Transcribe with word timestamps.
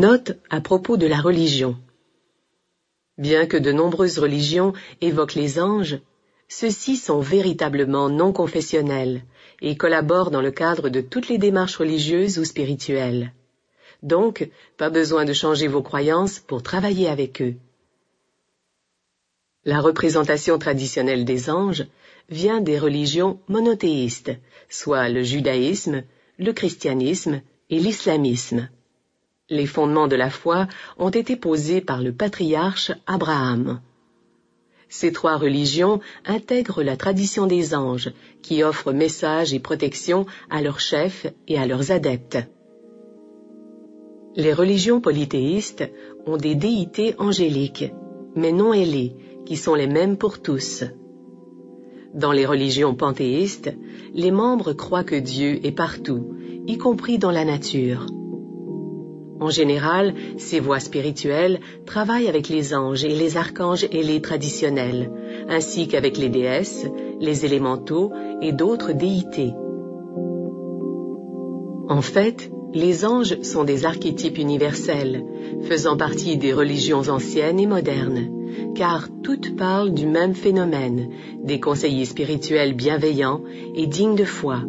Note 0.00 0.32
à 0.48 0.62
propos 0.62 0.96
de 0.96 1.06
la 1.06 1.20
religion. 1.20 1.76
Bien 3.18 3.44
que 3.44 3.58
de 3.58 3.70
nombreuses 3.70 4.18
religions 4.18 4.72
évoquent 5.02 5.34
les 5.34 5.60
anges, 5.60 5.98
ceux-ci 6.48 6.96
sont 6.96 7.20
véritablement 7.20 8.08
non 8.08 8.32
confessionnels 8.32 9.20
et 9.60 9.76
collaborent 9.76 10.30
dans 10.30 10.40
le 10.40 10.52
cadre 10.52 10.88
de 10.88 11.02
toutes 11.02 11.28
les 11.28 11.36
démarches 11.36 11.76
religieuses 11.76 12.38
ou 12.38 12.46
spirituelles. 12.46 13.34
Donc, 14.02 14.48
pas 14.78 14.88
besoin 14.88 15.26
de 15.26 15.34
changer 15.34 15.68
vos 15.68 15.82
croyances 15.82 16.38
pour 16.38 16.62
travailler 16.62 17.08
avec 17.10 17.42
eux. 17.42 17.56
La 19.66 19.82
représentation 19.82 20.58
traditionnelle 20.58 21.26
des 21.26 21.50
anges 21.50 21.86
vient 22.30 22.62
des 22.62 22.78
religions 22.78 23.38
monothéistes, 23.48 24.32
soit 24.70 25.10
le 25.10 25.22
judaïsme, 25.22 26.04
le 26.38 26.54
christianisme 26.54 27.42
et 27.68 27.78
l'islamisme 27.78 28.70
les 29.50 29.66
fondements 29.66 30.08
de 30.08 30.16
la 30.16 30.30
foi 30.30 30.68
ont 30.96 31.10
été 31.10 31.36
posés 31.36 31.80
par 31.80 32.00
le 32.00 32.12
patriarche 32.12 32.92
Abraham. 33.06 33.80
Ces 34.88 35.12
trois 35.12 35.36
religions 35.36 36.00
intègrent 36.24 36.82
la 36.82 36.96
tradition 36.96 37.46
des 37.46 37.74
anges, 37.74 38.12
qui 38.42 38.62
offrent 38.62 38.92
messages 38.92 39.52
et 39.52 39.60
protection 39.60 40.26
à 40.50 40.62
leurs 40.62 40.80
chefs 40.80 41.26
et 41.46 41.58
à 41.58 41.66
leurs 41.66 41.92
adeptes. 41.92 42.38
Les 44.36 44.52
religions 44.52 45.00
polythéistes 45.00 45.84
ont 46.26 46.36
des 46.36 46.54
déités 46.54 47.14
angéliques, 47.18 47.92
mais 48.34 48.52
non 48.52 48.72
ailées, 48.72 49.14
qui 49.46 49.56
sont 49.56 49.74
les 49.74 49.88
mêmes 49.88 50.16
pour 50.16 50.40
tous. 50.40 50.84
Dans 52.14 52.32
les 52.32 52.46
religions 52.46 52.94
panthéistes, 52.94 53.72
les 54.14 54.30
membres 54.30 54.72
croient 54.72 55.04
que 55.04 55.16
Dieu 55.16 55.64
est 55.64 55.72
partout, 55.72 56.34
y 56.66 56.78
compris 56.78 57.18
dans 57.18 57.30
la 57.30 57.44
nature. 57.44 58.06
En 59.40 59.48
général, 59.48 60.14
ces 60.36 60.60
voies 60.60 60.80
spirituelles 60.80 61.60
travaillent 61.86 62.28
avec 62.28 62.48
les 62.48 62.74
anges 62.74 63.04
et 63.04 63.08
les 63.08 63.38
archanges 63.38 63.86
et 63.90 64.02
les 64.02 64.20
traditionnels, 64.20 65.10
ainsi 65.48 65.88
qu'avec 65.88 66.18
les 66.18 66.28
déesses, 66.28 66.86
les 67.20 67.46
élémentaux 67.46 68.12
et 68.42 68.52
d'autres 68.52 68.92
déités. 68.92 69.54
En 71.88 72.02
fait, 72.02 72.50
les 72.74 73.04
anges 73.04 73.40
sont 73.42 73.64
des 73.64 73.84
archétypes 73.84 74.38
universels, 74.38 75.24
faisant 75.62 75.96
partie 75.96 76.36
des 76.36 76.52
religions 76.52 77.08
anciennes 77.08 77.58
et 77.58 77.66
modernes, 77.66 78.30
car 78.74 79.08
toutes 79.22 79.56
parlent 79.56 79.94
du 79.94 80.06
même 80.06 80.34
phénomène, 80.34 81.08
des 81.42 81.60
conseillers 81.60 82.04
spirituels 82.04 82.74
bienveillants 82.74 83.40
et 83.74 83.86
dignes 83.86 84.14
de 84.14 84.24
foi, 84.24 84.62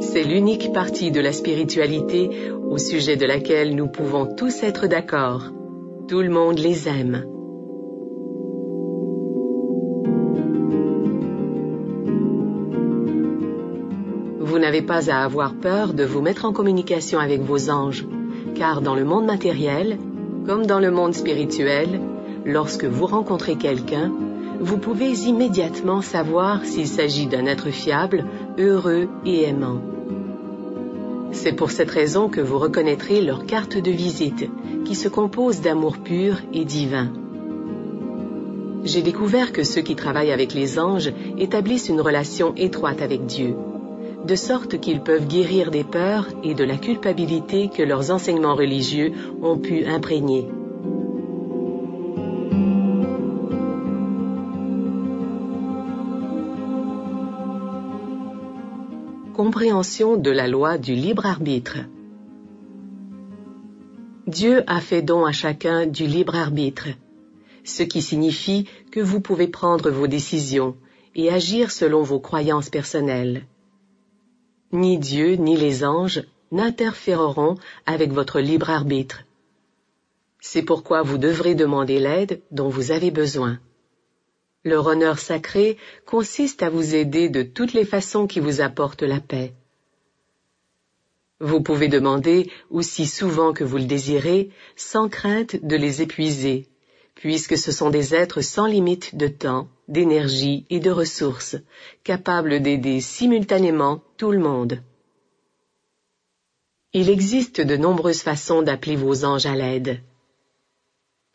c'est 0.00 0.24
l'unique 0.24 0.72
partie 0.72 1.10
de 1.10 1.20
la 1.20 1.32
spiritualité 1.32 2.30
au 2.68 2.78
sujet 2.78 3.16
de 3.16 3.26
laquelle 3.26 3.74
nous 3.74 3.88
pouvons 3.88 4.26
tous 4.34 4.62
être 4.62 4.86
d'accord. 4.86 5.44
Tout 6.08 6.20
le 6.20 6.30
monde 6.30 6.58
les 6.58 6.88
aime. 6.88 7.24
Vous 14.40 14.58
n'avez 14.58 14.82
pas 14.82 15.10
à 15.10 15.24
avoir 15.24 15.54
peur 15.54 15.92
de 15.92 16.04
vous 16.04 16.20
mettre 16.20 16.44
en 16.44 16.52
communication 16.52 17.18
avec 17.18 17.40
vos 17.40 17.70
anges, 17.70 18.06
car 18.54 18.80
dans 18.80 18.94
le 18.94 19.04
monde 19.04 19.26
matériel, 19.26 19.98
comme 20.46 20.66
dans 20.66 20.80
le 20.80 20.90
monde 20.90 21.14
spirituel, 21.14 22.00
lorsque 22.44 22.84
vous 22.84 23.06
rencontrez 23.06 23.56
quelqu'un, 23.56 24.12
vous 24.60 24.78
pouvez 24.78 25.10
immédiatement 25.10 26.00
savoir 26.00 26.64
s'il 26.64 26.86
s'agit 26.86 27.26
d'un 27.26 27.46
être 27.46 27.70
fiable, 27.70 28.24
heureux 28.58 29.08
et 29.24 29.42
aimant. 29.42 29.80
C'est 31.32 31.52
pour 31.52 31.70
cette 31.70 31.90
raison 31.90 32.28
que 32.28 32.40
vous 32.40 32.58
reconnaîtrez 32.58 33.20
leur 33.20 33.44
carte 33.44 33.76
de 33.76 33.90
visite, 33.90 34.48
qui 34.84 34.94
se 34.94 35.08
compose 35.08 35.60
d'amour 35.60 35.98
pur 35.98 36.40
et 36.52 36.64
divin. 36.64 37.12
J'ai 38.84 39.02
découvert 39.02 39.52
que 39.52 39.64
ceux 39.64 39.82
qui 39.82 39.96
travaillent 39.96 40.32
avec 40.32 40.54
les 40.54 40.78
anges 40.78 41.12
établissent 41.38 41.88
une 41.88 42.00
relation 42.00 42.54
étroite 42.56 43.02
avec 43.02 43.26
Dieu, 43.26 43.56
de 44.24 44.34
sorte 44.34 44.80
qu'ils 44.80 45.00
peuvent 45.00 45.26
guérir 45.26 45.70
des 45.70 45.84
peurs 45.84 46.28
et 46.44 46.54
de 46.54 46.64
la 46.64 46.76
culpabilité 46.76 47.68
que 47.68 47.82
leurs 47.82 48.10
enseignements 48.10 48.54
religieux 48.54 49.12
ont 49.42 49.58
pu 49.58 49.84
imprégner. 49.84 50.46
Compréhension 59.36 60.16
de 60.16 60.30
la 60.30 60.48
loi 60.48 60.78
du 60.78 60.94
libre 60.94 61.26
arbitre. 61.26 61.76
Dieu 64.26 64.64
a 64.66 64.80
fait 64.80 65.02
don 65.02 65.26
à 65.26 65.32
chacun 65.32 65.84
du 65.86 66.06
libre 66.06 66.34
arbitre, 66.36 66.88
ce 67.62 67.82
qui 67.82 68.00
signifie 68.00 68.66
que 68.90 69.00
vous 69.00 69.20
pouvez 69.20 69.46
prendre 69.46 69.90
vos 69.90 70.06
décisions 70.06 70.74
et 71.14 71.30
agir 71.30 71.70
selon 71.70 72.02
vos 72.02 72.18
croyances 72.18 72.70
personnelles. 72.70 73.44
Ni 74.72 74.96
Dieu 74.96 75.34
ni 75.34 75.54
les 75.54 75.84
anges 75.84 76.22
n'interféreront 76.50 77.56
avec 77.84 78.12
votre 78.12 78.40
libre 78.40 78.70
arbitre. 78.70 79.24
C'est 80.40 80.62
pourquoi 80.62 81.02
vous 81.02 81.18
devrez 81.18 81.54
demander 81.54 81.98
l'aide 81.98 82.40
dont 82.52 82.70
vous 82.70 82.90
avez 82.90 83.10
besoin. 83.10 83.60
Leur 84.66 84.88
honneur 84.88 85.20
sacré 85.20 85.76
consiste 86.06 86.60
à 86.60 86.70
vous 86.70 86.96
aider 86.96 87.28
de 87.28 87.44
toutes 87.44 87.72
les 87.72 87.84
façons 87.84 88.26
qui 88.26 88.40
vous 88.40 88.60
apportent 88.60 89.04
la 89.04 89.20
paix. 89.20 89.52
Vous 91.38 91.60
pouvez 91.60 91.86
demander 91.86 92.50
aussi 92.68 93.06
souvent 93.06 93.52
que 93.52 93.62
vous 93.62 93.76
le 93.76 93.84
désirez, 93.84 94.50
sans 94.74 95.08
crainte 95.08 95.54
de 95.64 95.76
les 95.76 96.02
épuiser, 96.02 96.66
puisque 97.14 97.56
ce 97.56 97.70
sont 97.70 97.90
des 97.90 98.12
êtres 98.12 98.40
sans 98.40 98.66
limite 98.66 99.14
de 99.14 99.28
temps, 99.28 99.68
d'énergie 99.86 100.66
et 100.68 100.80
de 100.80 100.90
ressources, 100.90 101.54
capables 102.02 102.58
d'aider 102.58 103.00
simultanément 103.00 104.02
tout 104.16 104.32
le 104.32 104.40
monde. 104.40 104.82
Il 106.92 107.08
existe 107.08 107.60
de 107.60 107.76
nombreuses 107.76 108.22
façons 108.22 108.62
d'appeler 108.62 108.96
vos 108.96 109.24
anges 109.24 109.46
à 109.46 109.54
l'aide. 109.54 110.00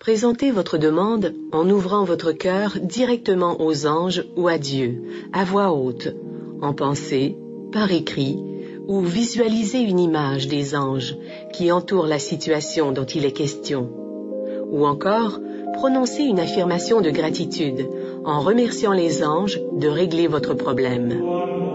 Présentez 0.02 0.50
votre 0.50 0.80
demande 0.80 1.36
en 1.52 1.70
ouvrant 1.70 2.04
votre 2.04 2.32
cœur 2.32 2.76
directement 2.82 3.62
aux 3.62 3.86
anges 3.86 4.26
ou 4.36 4.48
à 4.48 4.58
Dieu, 4.58 5.04
à 5.32 5.44
voix 5.44 5.74
haute, 5.74 6.08
en 6.60 6.74
pensée, 6.74 7.38
par 7.72 7.92
écrit, 7.92 8.36
ou 8.88 9.02
visualisez 9.02 9.82
une 9.82 10.00
image 10.00 10.48
des 10.48 10.76
anges 10.76 11.16
qui 11.54 11.72
entourent 11.72 12.08
la 12.08 12.18
situation 12.18 12.92
dont 12.92 13.06
il 13.06 13.26
est 13.26 13.32
question. 13.32 13.92
Ou 14.72 14.88
encore, 14.88 15.40
prononcez 15.74 16.24
une 16.24 16.40
affirmation 16.40 17.02
de 17.02 17.12
gratitude 17.12 17.88
en 18.26 18.40
remerciant 18.40 18.94
les 18.94 19.24
anges 19.24 19.62
de 19.74 19.88
régler 19.88 20.26
votre 20.26 20.56
problème. 20.56 21.71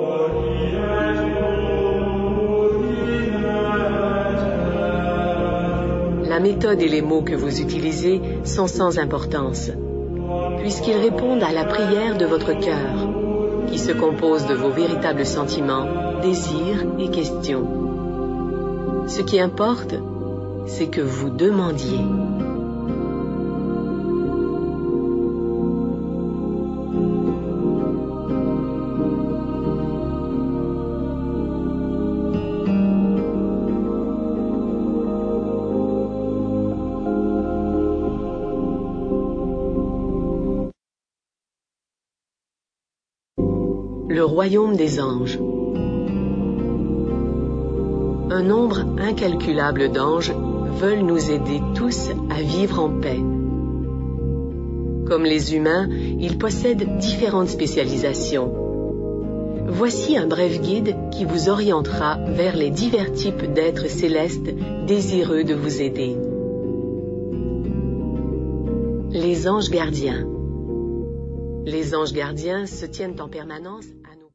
La 6.36 6.42
méthode 6.42 6.82
et 6.82 6.88
les 6.88 7.00
mots 7.00 7.22
que 7.22 7.32
vous 7.34 7.62
utilisez 7.62 8.20
sont 8.44 8.66
sans 8.66 8.98
importance, 8.98 9.70
puisqu'ils 10.58 10.98
répondent 10.98 11.42
à 11.42 11.50
la 11.50 11.64
prière 11.64 12.18
de 12.18 12.26
votre 12.26 12.52
cœur, 12.52 13.08
qui 13.68 13.78
se 13.78 13.92
compose 13.92 14.44
de 14.44 14.52
vos 14.52 14.68
véritables 14.68 15.24
sentiments, 15.24 15.86
désirs 16.20 16.84
et 16.98 17.08
questions. 17.08 17.66
Ce 19.06 19.22
qui 19.22 19.40
importe, 19.40 19.94
c'est 20.66 20.88
que 20.88 21.00
vous 21.00 21.30
demandiez. 21.30 22.00
Le 44.16 44.24
royaume 44.24 44.76
des 44.76 44.98
anges. 44.98 45.38
Un 48.30 48.42
nombre 48.42 48.78
incalculable 48.98 49.92
d'anges 49.92 50.32
veulent 50.80 51.04
nous 51.04 51.30
aider 51.30 51.60
tous 51.74 52.08
à 52.30 52.40
vivre 52.40 52.80
en 52.80 52.98
paix. 52.98 53.20
Comme 55.06 55.24
les 55.24 55.54
humains, 55.54 55.90
ils 56.18 56.38
possèdent 56.38 56.96
différentes 56.96 57.50
spécialisations. 57.50 58.50
Voici 59.68 60.16
un 60.16 60.26
bref 60.26 60.62
guide 60.62 60.96
qui 61.10 61.26
vous 61.26 61.50
orientera 61.50 62.16
vers 62.16 62.56
les 62.56 62.70
divers 62.70 63.12
types 63.12 63.52
d'êtres 63.52 63.90
célestes 63.90 64.48
désireux 64.86 65.44
de 65.44 65.52
vous 65.52 65.82
aider. 65.82 66.16
Les 69.10 69.46
anges 69.46 69.68
gardiens. 69.68 70.26
Les 71.66 71.94
anges 71.94 72.14
gardiens 72.14 72.64
se 72.64 72.86
tiennent 72.86 73.20
en 73.20 73.28
permanence 73.28 73.84